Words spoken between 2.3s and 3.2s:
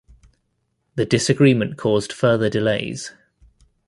delays.